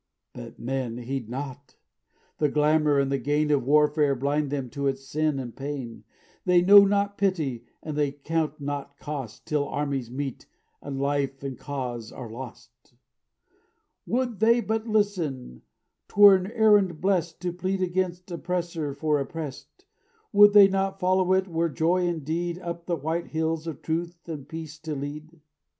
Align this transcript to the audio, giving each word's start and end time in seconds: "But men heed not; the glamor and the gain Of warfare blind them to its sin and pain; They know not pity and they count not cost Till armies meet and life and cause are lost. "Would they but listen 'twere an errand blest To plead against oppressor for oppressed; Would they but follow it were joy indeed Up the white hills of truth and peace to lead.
"But 0.33 0.57
men 0.57 0.97
heed 0.97 1.29
not; 1.29 1.75
the 2.39 2.49
glamor 2.49 2.97
and 2.97 3.11
the 3.11 3.19
gain 3.19 3.51
Of 3.51 3.63
warfare 3.67 4.15
blind 4.15 4.49
them 4.49 4.67
to 4.71 4.87
its 4.87 5.05
sin 5.05 5.37
and 5.37 5.55
pain; 5.55 6.05
They 6.43 6.63
know 6.63 6.85
not 6.85 7.19
pity 7.19 7.65
and 7.83 7.95
they 7.95 8.11
count 8.11 8.59
not 8.59 8.97
cost 8.97 9.45
Till 9.45 9.67
armies 9.67 10.09
meet 10.09 10.47
and 10.81 10.99
life 10.99 11.43
and 11.43 11.55
cause 11.55 12.11
are 12.11 12.31
lost. 12.31 12.95
"Would 14.07 14.39
they 14.39 14.59
but 14.59 14.87
listen 14.87 15.61
'twere 16.07 16.33
an 16.33 16.47
errand 16.51 16.99
blest 16.99 17.39
To 17.41 17.53
plead 17.53 17.83
against 17.83 18.31
oppressor 18.31 18.95
for 18.95 19.19
oppressed; 19.19 19.85
Would 20.33 20.53
they 20.53 20.67
but 20.67 20.97
follow 20.99 21.33
it 21.33 21.47
were 21.47 21.69
joy 21.69 22.07
indeed 22.07 22.57
Up 22.57 22.87
the 22.87 22.95
white 22.95 23.27
hills 23.27 23.67
of 23.67 23.83
truth 23.83 24.27
and 24.27 24.49
peace 24.49 24.79
to 24.79 24.95
lead. 24.95 25.39